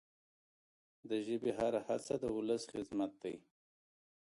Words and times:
د 1.09 1.11
ژبي 1.25 1.51
هره 1.59 1.79
هڅه 1.87 2.13
د 2.19 2.25
ولس 2.37 2.63
خدمت 2.71 3.11
دی. 3.23 3.35